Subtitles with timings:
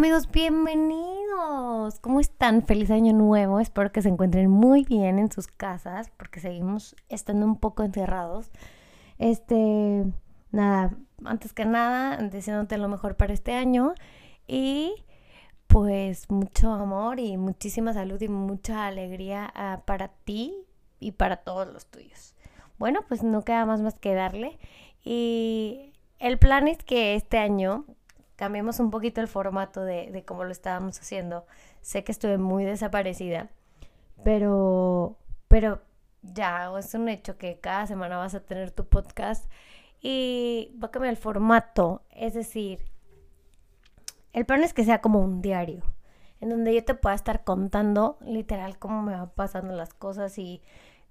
[0.00, 2.00] Amigos, bienvenidos.
[2.00, 2.62] ¿Cómo están?
[2.62, 3.60] Feliz año nuevo.
[3.60, 8.50] Espero que se encuentren muy bien en sus casas porque seguimos estando un poco encerrados.
[9.18, 10.06] Este,
[10.52, 13.92] nada, antes que nada, deseándote lo mejor para este año
[14.46, 14.94] y
[15.66, 20.54] pues mucho amor y muchísima salud y mucha alegría ah, para ti
[20.98, 22.34] y para todos los tuyos.
[22.78, 24.58] Bueno, pues no queda más más que darle
[25.04, 27.84] y el plan es que este año
[28.40, 31.44] cambiemos un poquito el formato de, cómo lo estábamos haciendo.
[31.82, 33.50] Sé que estuve muy desaparecida,
[34.24, 35.82] pero, pero
[36.22, 39.44] ya es un hecho que cada semana vas a tener tu podcast
[40.00, 42.00] y va a cambiar el formato.
[42.12, 42.80] Es decir,
[44.32, 45.82] el plan es que sea como un diario,
[46.40, 50.62] en donde yo te pueda estar contando literal cómo me van pasando las cosas y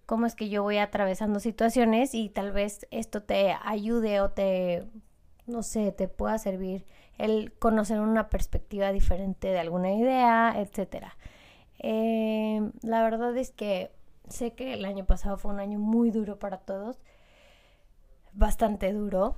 [0.07, 4.87] cómo es que yo voy atravesando situaciones y tal vez esto te ayude o te,
[5.49, 6.85] no sé, te pueda servir
[7.17, 11.07] el conocer una perspectiva diferente de alguna idea, etc.
[11.79, 13.91] Em, la verdad es que
[14.29, 16.97] sé que el año pasado fue un año muy duro para todos,
[18.33, 19.35] bastante duro,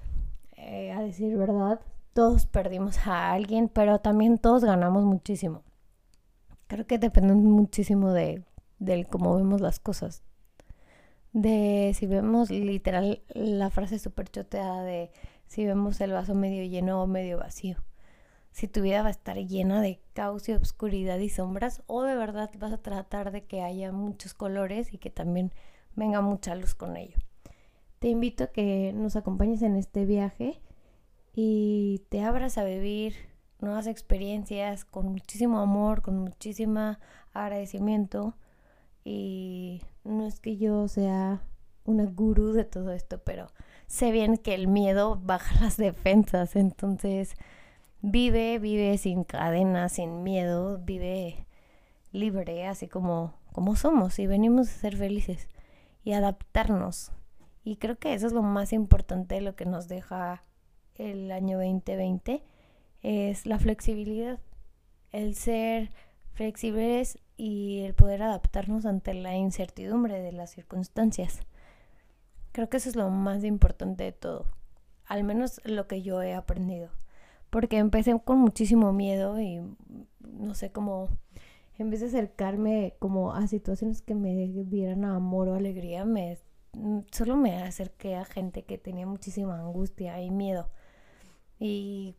[0.56, 1.80] eh, a decir verdad.
[2.14, 5.64] Todos perdimos a alguien, pero también todos ganamos muchísimo.
[6.68, 8.44] Creo que depende muchísimo de,
[8.80, 10.24] de cómo vemos las cosas.
[11.34, 15.12] De si vemos literal la frase súper choteada de
[15.52, 17.76] si vemos el vaso medio lleno o medio vacío.
[18.52, 22.16] Si tu vida va a estar llena de caos y obscuridad y sombras, o de
[22.16, 25.52] verdad vas a tratar de que haya muchos colores y que también
[25.94, 27.18] venga mucha luz con ello.
[28.00, 30.62] Te invito a que nos acompañes en este viaje
[31.34, 33.16] y te abras a vivir
[33.60, 36.96] nuevas experiencias con muchísimo amor, con muchísimo
[37.34, 38.38] agradecimiento.
[39.04, 41.44] Y no es que yo sea
[41.84, 43.52] una gurú de todo esto, pero
[43.92, 47.36] sé bien que el miedo baja las defensas, entonces
[48.02, 51.46] vive, vive sin cadenas, sin miedo, vive
[52.14, 55.50] libre, así como, como somos y venimos a ser felices
[56.06, 57.12] y adaptarnos.
[57.64, 60.44] Y creo que eso es lo más importante, lo que nos deja
[60.96, 62.44] el año 2020,
[63.04, 64.40] es la flexibilidad,
[65.12, 65.92] el ser
[66.32, 71.42] flexibles y el poder adaptarnos ante la incertidumbre de las circunstancias.
[72.52, 74.46] Creo que eso es lo más importante de todo,
[75.06, 76.90] al menos lo que yo he aprendido.
[77.50, 79.62] Porque empecé con muchísimo miedo y
[80.20, 81.10] no sé cómo,
[81.78, 84.36] en vez de acercarme como a situaciones que me
[84.66, 86.38] dieran amor o alegría, me,
[87.12, 90.70] solo me acerqué a gente que tenía muchísima angustia y miedo.
[91.58, 92.16] Y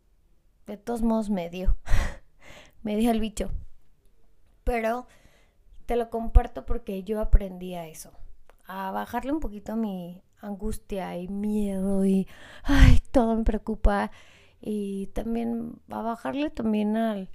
[0.65, 1.77] de todos modos me dio,
[2.83, 3.51] me dio el bicho.
[4.63, 5.05] Pero
[5.85, 8.13] te lo comparto porque yo aprendí a eso
[8.73, 12.27] a bajarle un poquito mi angustia y miedo y
[12.63, 14.11] ay, todo me preocupa
[14.59, 17.29] y también a bajarle también al,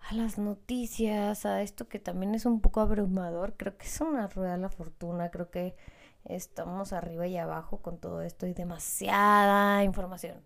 [0.00, 4.26] a las noticias, a esto que también es un poco abrumador, creo que es una
[4.26, 5.76] rueda de la fortuna, creo que
[6.24, 10.42] estamos arriba y abajo con todo esto y demasiada información.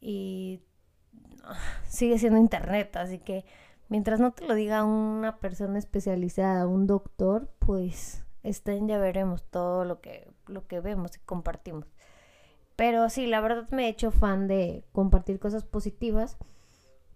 [0.00, 0.62] Y
[1.88, 3.44] sigue siendo internet, así que
[3.88, 9.84] mientras no te lo diga una persona especializada, un doctor, pues estén ya veremos todo
[9.84, 11.86] lo que, lo que vemos y compartimos.
[12.76, 16.38] Pero sí, la verdad me he hecho fan de compartir cosas positivas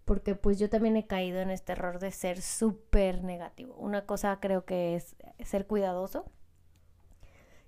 [0.05, 3.75] porque pues yo también he caído en este error de ser súper negativo.
[3.77, 6.27] Una cosa creo que es ser cuidadoso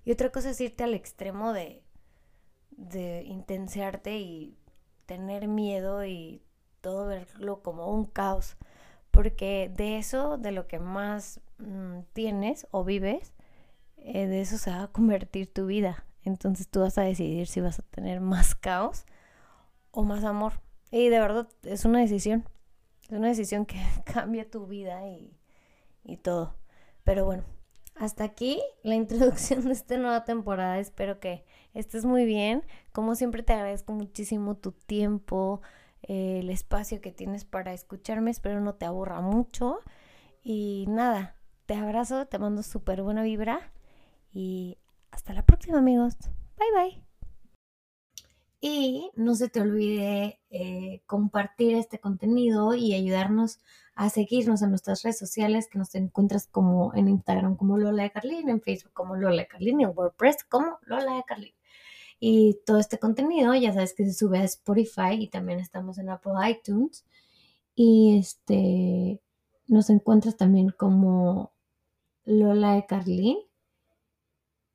[0.05, 1.83] y otra cosa es irte al extremo de,
[2.71, 4.57] de intensearte y
[5.05, 6.43] tener miedo y
[6.81, 8.57] todo verlo como un caos.
[9.11, 13.33] Porque de eso, de lo que más mm, tienes o vives,
[13.97, 16.05] eh, de eso se va a convertir tu vida.
[16.23, 19.05] Entonces tú vas a decidir si vas a tener más caos
[19.91, 20.53] o más amor.
[20.91, 22.45] Y de verdad es una decisión.
[23.03, 25.37] Es una decisión que cambia tu vida y,
[26.03, 26.55] y todo.
[27.03, 27.43] Pero bueno,
[27.95, 30.79] hasta aquí la introducción de esta nueva temporada.
[30.79, 32.63] Espero que estés muy bien.
[32.91, 35.61] Como siempre te agradezco muchísimo tu tiempo,
[36.03, 38.31] eh, el espacio que tienes para escucharme.
[38.31, 39.79] Espero no te aburra mucho.
[40.43, 41.35] Y nada,
[41.65, 43.71] te abrazo, te mando súper buena vibra
[44.37, 44.77] y
[45.09, 46.15] hasta la próxima amigos.
[46.57, 47.03] Bye bye.
[48.61, 53.59] Y no se te olvide eh, compartir este contenido y ayudarnos
[53.95, 58.11] a seguirnos en nuestras redes sociales que nos encuentras como en Instagram como Lola de
[58.11, 61.53] Carlín, en Facebook como Lola de Carlín en WordPress como Lola de Carlín.
[62.19, 66.09] Y todo este contenido ya sabes que se sube a Spotify y también estamos en
[66.09, 67.05] Apple iTunes.
[67.73, 69.19] Y este
[69.65, 71.53] nos encuentras también como
[72.23, 73.46] Lola de Carlín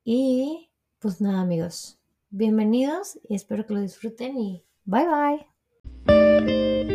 [0.05, 0.69] y
[0.99, 1.97] pues nada amigos,
[2.29, 5.07] bienvenidos y espero que lo disfruten y bye
[6.05, 6.92] bye.